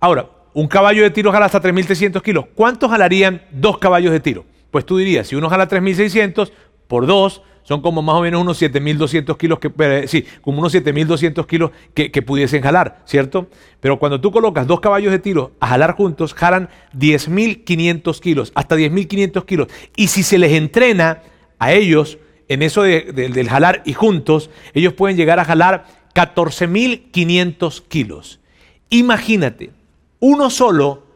[0.00, 2.44] Ahora, un caballo de tiro jala hasta 3.600 kilos.
[2.54, 4.44] ¿Cuántos jalarían dos caballos de tiro?
[4.70, 6.52] Pues tú dirías, si uno jala 3.600,
[6.88, 11.46] por dos, son como más o menos unos 7.200 kilos, que, eh, como unos 7.200
[11.46, 13.50] kilos que, que, pudiesen jalar, ¿cierto?
[13.80, 18.74] Pero cuando tú colocas dos caballos de tiro a jalar juntos, jalan 10.500 kilos, hasta
[18.74, 19.68] 10.500 kilos.
[19.96, 21.20] Y si se les entrena
[21.58, 22.16] a ellos
[22.48, 28.40] en eso del jalar y juntos, ellos pueden llegar a jalar 14.500 kilos.
[28.88, 29.72] Imagínate,
[30.20, 31.06] uno solo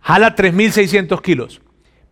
[0.00, 1.62] jala 3.600 kilos.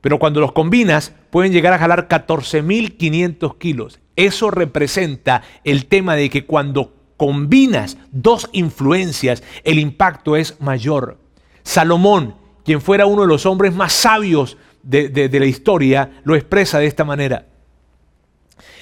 [0.06, 3.98] Pero cuando los combinas, pueden llegar a jalar 14.500 kilos.
[4.14, 11.18] Eso representa el tema de que cuando combinas dos influencias, el impacto es mayor.
[11.64, 16.78] Salomón, quien fuera uno de los hombres más sabios de, de la historia, lo expresa
[16.78, 17.46] de esta manera.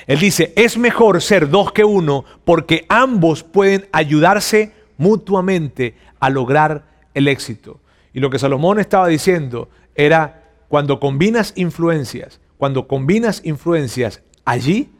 [0.06, 6.84] Él dice, es mejor ser dos que uno porque ambos pueden ayudarse mutuamente a lograr
[7.14, 7.80] el éxito.
[8.12, 10.43] Y lo que Salomón estaba diciendo era,
[10.74, 14.90] cuando combinas influencias, cuando combinas influencias allí,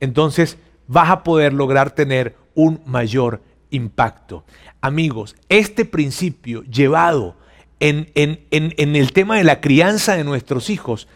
[0.00, 3.40] entonces vas a poder lograr tener un mayor
[3.70, 4.44] impacto.
[4.80, 7.36] Amigos, este principio llevado
[7.78, 11.06] en, en, el tema de la crianza de nuestros hijos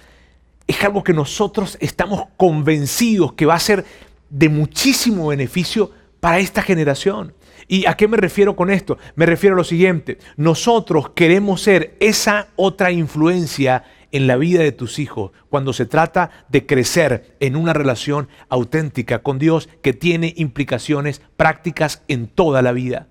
[0.69, 3.85] es algo que nosotros estamos convencidos que va a ser
[4.31, 7.35] de muchísimo beneficio para esta generación.
[7.67, 8.97] ¿Y a qué me refiero con esto?
[9.17, 13.83] Me refiero a lo siguiente, nosotros queremos ser esa otra influencia
[14.15, 19.25] en la vida de tus hijos cuando se trata de crecer en una relación auténtica
[19.25, 23.09] con Dios que tiene implicaciones prácticas en toda la vida.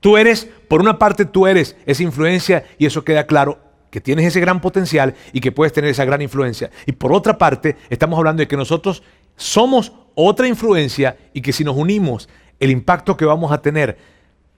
[0.00, 3.58] Tú eres, por una parte tú eres esa influencia y eso queda claro
[3.90, 6.70] que tienes ese gran potencial y que puedes tener esa gran influencia.
[6.84, 9.02] Y por otra parte, estamos hablando de que nosotros
[9.36, 12.28] somos otra influencia y que si nos unimos,
[12.60, 13.96] el impacto que vamos a tener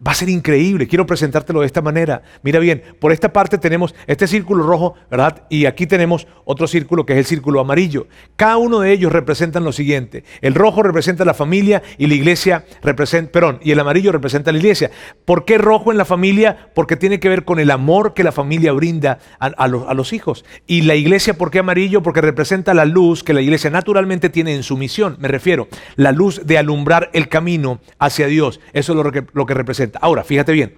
[0.06, 0.86] Va a ser increíble.
[0.86, 2.22] Quiero presentártelo de esta manera.
[2.42, 5.42] Mira bien, por esta parte tenemos este círculo rojo, ¿verdad?
[5.48, 8.06] Y aquí tenemos otro círculo que es el círculo amarillo.
[8.36, 10.22] Cada uno de ellos representan lo siguiente.
[10.40, 14.58] El rojo representa la familia y la iglesia representa, perdón, y el amarillo representa la
[14.58, 14.92] iglesia.
[15.24, 16.70] ¿Por qué rojo en la familia?
[16.76, 20.12] Porque tiene que ver con el amor que la familia brinda a, los, a los
[20.12, 20.44] hijos.
[20.68, 22.04] Y la iglesia, ¿por qué amarillo?
[22.04, 25.16] Porque representa la luz que la iglesia naturalmente tiene en su misión.
[25.18, 28.60] Me refiero, la luz de alumbrar el camino hacia Dios.
[28.72, 29.87] Eso es lo que, lo que representa.
[30.00, 30.74] Ahora, fíjate bien.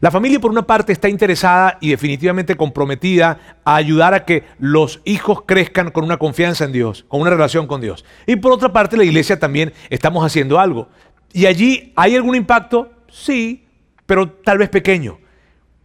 [0.00, 5.00] La familia por una parte está interesada y definitivamente comprometida a ayudar a que los
[5.04, 8.04] hijos crezcan con una confianza en Dios, con una relación con Dios.
[8.26, 10.88] Y por otra parte la iglesia también estamos haciendo algo.
[11.32, 12.90] ¿Y allí hay algún impacto?
[13.10, 13.64] Sí,
[14.06, 15.18] pero tal vez pequeño.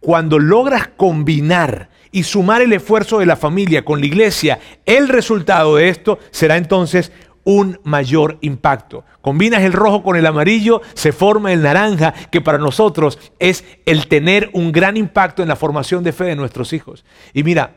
[0.00, 5.76] Cuando logras combinar y sumar el esfuerzo de la familia con la iglesia, el resultado
[5.76, 7.12] de esto será entonces
[7.44, 9.04] un mayor impacto.
[9.20, 14.06] Combinas el rojo con el amarillo, se forma el naranja, que para nosotros es el
[14.08, 17.04] tener un gran impacto en la formación de fe de nuestros hijos.
[17.32, 17.76] Y mira,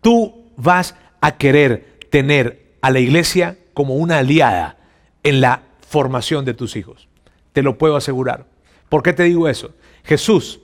[0.00, 4.76] tú vas a querer tener a la iglesia como una aliada
[5.22, 7.08] en la formación de tus hijos.
[7.52, 8.46] Te lo puedo asegurar.
[8.88, 9.74] ¿Por qué te digo eso?
[10.04, 10.60] Jesús,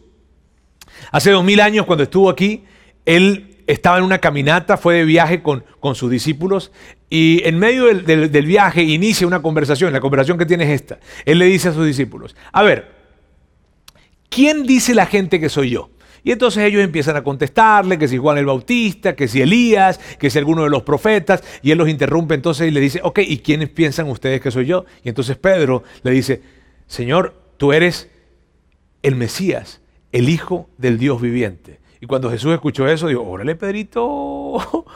[1.11, 2.65] hace dos mil años cuando estuvo aquí,
[3.07, 6.73] él estaba en una caminata, fue de viaje con, con sus discípulos
[7.09, 9.93] y en medio del, viaje inicia una conversación.
[9.93, 11.01] La conversación que tiene es esta.
[11.25, 12.93] Él le dice a sus discípulos, a ver,
[14.29, 15.91] ¿quién dice la gente que soy yo?
[16.23, 20.31] Y entonces ellos empiezan a contestarle que si Juan el Bautista, que si Elías, que
[20.31, 23.39] si alguno de los profetas, y él los interrumpe entonces y le dice, ok, ¿y
[23.39, 24.85] quiénes piensan ustedes que soy yo?
[25.03, 26.43] Y entonces Pedro le dice,
[26.87, 28.09] Señor, tú eres
[29.03, 29.81] el Mesías,
[30.13, 31.80] el Hijo del Dios viviente.
[32.01, 34.57] Y cuando Jesús escuchó eso, dijo, órale, Pedrito.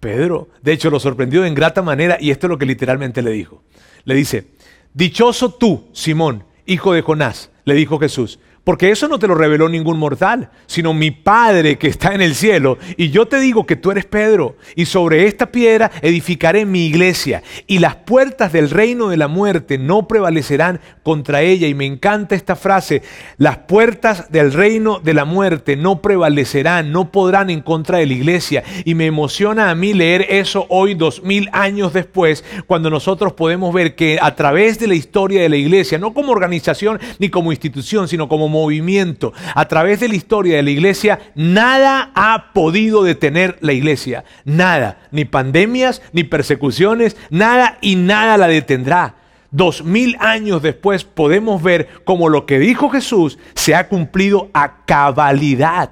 [0.00, 3.30] Pedro, de hecho, lo sorprendió en grata manera y esto es lo que literalmente le
[3.30, 3.62] dijo.
[4.04, 4.48] Le dice,
[4.92, 9.68] dichoso tú, Simón, hijo de Jonás, le dijo Jesús, porque eso no te lo reveló
[9.68, 12.78] ningún mortal, sino mi Padre que está en el cielo.
[12.96, 17.42] Y yo te digo que tú eres Pedro, y sobre esta piedra edificaré mi iglesia,
[17.66, 21.66] y las puertas del reino de la muerte no prevalecerán contra ella.
[21.66, 23.02] Y me encanta esta frase,
[23.36, 28.12] las puertas del reino de la muerte no prevalecerán, no podrán en contra de la
[28.12, 28.62] iglesia.
[28.84, 33.74] Y me emociona a mí leer eso hoy, dos mil años después, cuando nosotros podemos
[33.74, 37.50] ver que a través de la historia de la iglesia, no como organización ni como
[37.50, 43.02] institución, sino como movimiento, a través de la historia de la iglesia, nada ha podido
[43.02, 44.24] detener la iglesia.
[44.44, 45.08] Nada.
[45.10, 49.16] Ni pandemias, ni persecuciones, nada y nada la detendrá.
[49.50, 54.84] Dos mil años después podemos ver cómo lo que dijo Jesús se ha cumplido a
[54.86, 55.90] cabalidad.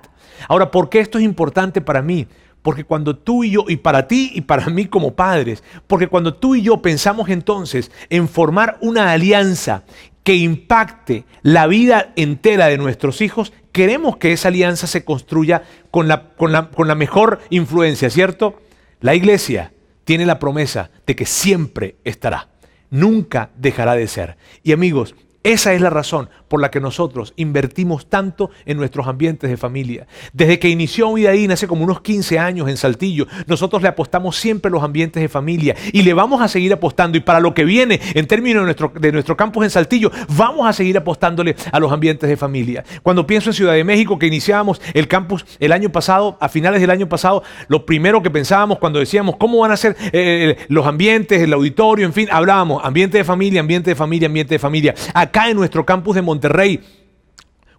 [0.49, 2.27] Ahora, ¿por qué esto es importante para mí?
[2.62, 6.35] Porque cuando tú y yo, y para ti y para mí como padres, porque cuando
[6.35, 9.85] tú y yo pensamos entonces en formar una alianza
[10.23, 16.09] que impacte la vida entera de nuestros hijos, queremos que esa alianza se construya con
[16.09, 18.61] la, con la, con la mejor influencia, ¿cierto?
[19.01, 19.73] La iglesia
[20.05, 22.49] tiene la promesa de que siempre estará.
[22.91, 24.37] Nunca dejará de ser.
[24.63, 29.48] Y amigos, esa es la razón por la que nosotros invertimos tanto en nuestros ambientes
[29.48, 30.07] de familia.
[30.35, 34.68] Desde que inició Vidaín hace como unos 15 años en Saltillo, nosotros le apostamos siempre
[34.68, 37.16] a los ambientes de familia y le vamos a seguir apostando.
[37.16, 40.68] Y para lo que viene en términos de nuestro, de nuestro campus en Saltillo, vamos
[40.68, 42.85] a seguir apostándole a los ambientes de familia.
[43.03, 46.83] Cuando pienso en Ciudad de México, que iniciábamos el campus el año pasado, a finales
[46.83, 50.87] del año pasado, lo primero que pensábamos cuando decíamos cómo van a ser eh, los
[50.87, 54.94] ambientes, el auditorio, en fin, hablábamos ambiente de familia, ambiente de familia, ambiente de familia
[55.31, 56.81] acá en nuestro campus de Monterrey.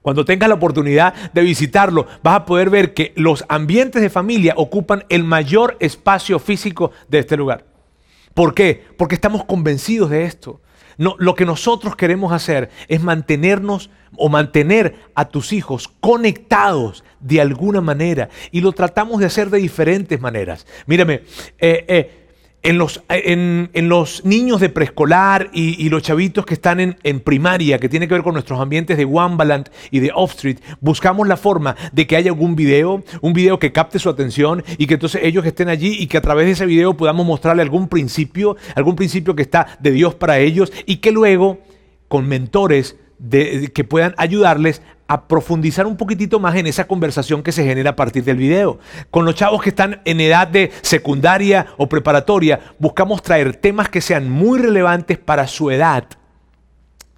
[0.01, 4.53] Cuando tengas la oportunidad de visitarlo, vas a poder ver que los ambientes de familia
[4.57, 7.65] ocupan el mayor espacio físico de este lugar.
[8.33, 8.83] ¿Por qué?
[8.97, 10.61] Porque estamos convencidos de esto.
[10.97, 17.41] No, lo que nosotros queremos hacer es mantenernos o mantener a tus hijos conectados de
[17.41, 20.65] alguna manera y lo tratamos de hacer de diferentes maneras.
[20.85, 21.23] Mírame,
[21.59, 22.20] eh, eh,
[22.63, 27.89] en los, en, los, niños de preescolar y, los chavitos que están en, primaria, que
[27.89, 31.75] tiene que ver con nuestros ambientes de Wambaland y de Off Street, buscamos la forma
[31.91, 35.45] de que haya algún video, un video que capte su atención y que entonces ellos
[35.45, 39.35] estén allí y que a través de ese video podamos mostrarle algún principio, algún principio
[39.35, 41.59] que está de Dios para ellos y que luego
[42.07, 42.97] con mentores
[43.29, 47.95] que puedan ayudarles a profundizar un poquitito más en esa conversación que se genera a
[47.95, 48.79] partir del video.
[49.09, 53.99] Con los chavos que están en edad de secundaria o preparatoria, buscamos traer temas que
[53.99, 56.05] sean muy relevantes para su edad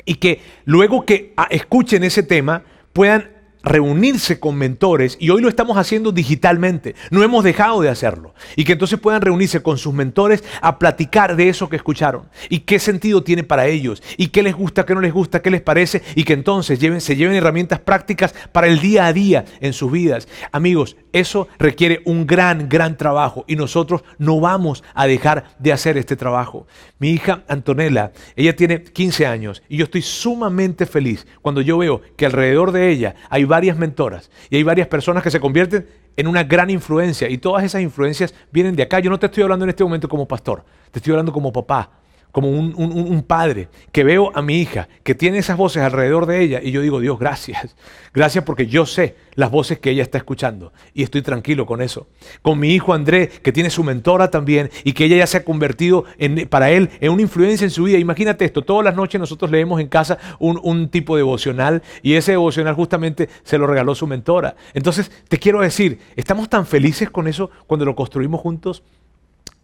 [0.06, 2.64] y que luego que ah, escuchen ese tema
[2.94, 3.33] puedan
[3.64, 8.66] reunirse con mentores y hoy lo estamos haciendo digitalmente, no hemos dejado de hacerlo y
[8.66, 12.80] que entonces puedan reunirse con sus mentores a platicar de eso que escucharon y qué
[12.80, 16.04] sentido tiene para ellos y qué les gusta, qué no les gusta, qué les parece
[16.16, 19.92] y que entonces lleven, se lleven herramientas prácticas para el día a día en sus
[19.92, 20.28] vidas.
[20.52, 25.98] Amigos, eso requiere un gran, gran trabajo y nosotros no vamos a dejar de hacer
[25.98, 26.68] este trabajo.
[27.00, 32.02] Mi hija Antonella, ella tiene 15 años y yo estoy sumamente feliz cuando yo veo
[32.18, 36.28] que alrededor de ella hay varias mentoras y hay varias personas que se convierten en
[36.28, 39.00] una gran influencia y todas esas influencias vienen de acá.
[39.00, 41.92] Yo no te estoy hablando en este momento como pastor, te estoy hablando como papá,
[42.34, 46.62] como un, padre, que veo a mi hija, que tiene esas voces alrededor de ella,
[46.64, 47.76] y yo digo, Dios, gracias.
[48.12, 52.08] Gracias porque yo sé las voces que ella está escuchando, y estoy tranquilo con eso.
[52.42, 55.44] Con mi hijo André, que tiene su mentora también, y que ella ya se ha
[55.46, 58.00] convertido en, para él en una influencia en su vida.
[58.00, 62.32] Imagínate esto, todas las noches nosotros leemos en casa un, un tipo devocional, y ese
[62.32, 64.56] devocional justamente se lo regaló su mentora.
[64.74, 68.82] Entonces, te quiero decir, estamos tan felices con eso cuando lo construimos juntos.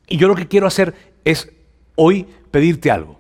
[0.07, 0.93] Y yo lo que quiero hacer
[1.25, 1.51] es
[2.01, 3.19] hoy pedirte algo.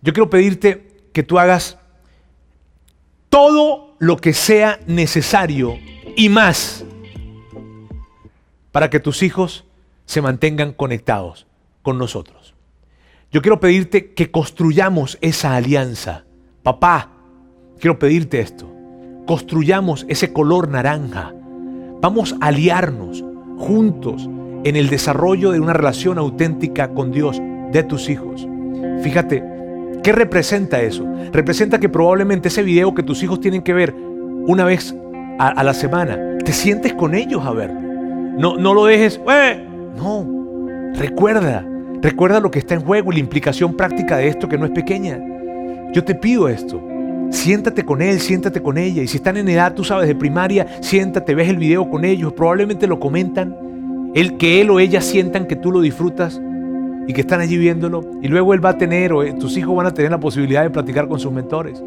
[0.00, 1.76] Yo quiero pedirte que tú hagas
[3.28, 5.76] todo lo que sea necesario
[6.16, 6.84] y más
[8.72, 9.64] para que tus hijos
[10.06, 11.46] se mantengan conectados
[11.82, 12.54] con nosotros.
[13.30, 16.24] Yo quiero pedirte que construyamos esa alianza.
[16.62, 17.10] Papá,
[17.78, 18.66] quiero pedirte esto.
[19.26, 21.34] Construyamos ese color naranja.
[22.00, 23.22] Vamos a aliarnos
[23.58, 24.26] juntos
[24.64, 28.46] en el desarrollo de una relación auténtica con Dios de tus hijos.
[29.02, 29.42] Fíjate,
[30.02, 31.06] ¿qué representa eso?
[31.32, 33.94] Representa que probablemente ese video que tus hijos tienen que ver
[34.46, 34.94] una vez
[35.38, 37.80] a, la semana, te sientes con ellos a verlo.
[38.38, 39.20] No, no lo dejes,
[39.96, 41.64] no, recuerda,
[42.00, 44.72] recuerda lo que está en juego y la implicación práctica de esto que no es
[44.72, 45.18] pequeña.
[45.92, 46.82] Yo te pido esto.
[47.30, 49.02] Siéntate con él, siéntate con ella.
[49.02, 52.32] Y si están en edad, tú sabes, de primaria, siéntate, ves el video con ellos.
[52.32, 53.54] Probablemente lo comentan.
[54.14, 56.40] El que él o ella sientan que tú lo disfrutas
[57.08, 58.04] y que están allí viéndolo.
[58.22, 60.62] Y luego él va a tener, o eh, tus hijos van a tener la posibilidad
[60.62, 61.82] de platicar con sus mentores.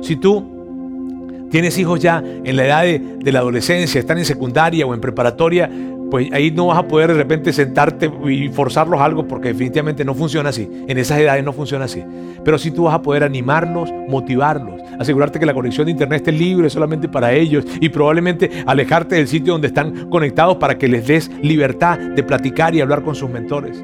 [0.00, 4.94] Si tú tienes hijos ya en la edad de, la adolescencia, están en secundaria o
[4.94, 5.70] en preparatoria,
[6.10, 10.14] pues ahí no vas a poder de repente sentarte y forzarlos algo porque definitivamente no
[10.14, 10.68] funciona así.
[10.88, 12.02] En esas edades no funciona así.
[12.42, 16.32] Pero sí tú vas a poder animarlos, motivarlos, asegurarte que la conexión de internet esté
[16.32, 21.06] libre solamente para ellos y probablemente alejarte del sitio donde están conectados para que les
[21.06, 23.82] des libertad de platicar y hablar con sus mentores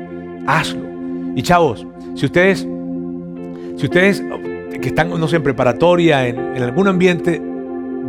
[0.48, 0.82] hazlo.
[1.37, 2.66] Y chavos, si ustedes,
[3.77, 4.23] si ustedes
[4.81, 7.40] que están, no sé, en preparatoria, en, algún ambiente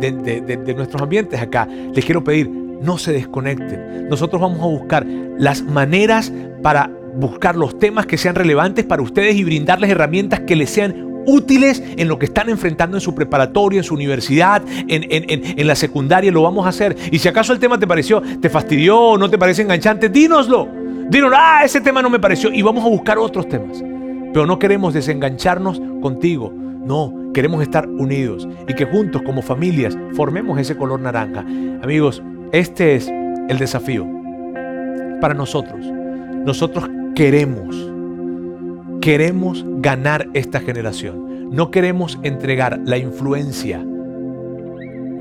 [0.00, 4.08] de, nuestros ambientes acá, les quiero pedir, no se desconecten.
[4.08, 9.36] Nosotros vamos a buscar las maneras para buscar los temas que sean relevantes para ustedes
[9.36, 13.78] y brindarles herramientas que les sean útiles en lo que están enfrentando en su preparatoria,
[13.78, 16.96] en su universidad, en, en, la secundaria, lo vamos a hacer.
[17.10, 20.79] Y si acaso el tema te pareció, te fastidió, no te parece enganchante, dínoslo.
[21.10, 23.82] Dinos, ah, ese tema no me pareció y vamos a buscar otros temas.
[24.32, 26.52] Pero no queremos desengancharnos contigo.
[26.54, 31.40] No, queremos estar unidos y que juntos como familias formemos ese color naranja.
[31.82, 33.08] Amigos, este es
[33.48, 34.06] el desafío
[35.20, 35.84] para nosotros.
[36.46, 37.76] nosotros queremos,
[39.00, 41.50] queremos ganar esta generación.
[41.50, 43.84] No queremos entregar la influencia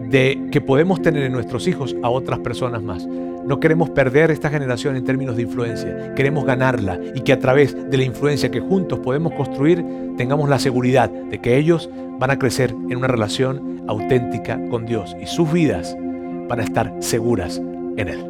[0.10, 3.08] de que podemos tener en nuestros hijos a otras personas más.
[3.46, 7.76] No queremos perder esta generación en términos de influencia, queremos ganarla y que a través
[7.90, 9.84] de la influencia que juntos podemos construir
[10.18, 15.16] tengamos la seguridad de que ellos van a crecer en una relación auténtica con Dios
[15.22, 15.96] y sus vidas
[16.48, 17.62] van a estar seguras
[17.98, 18.30] en Él.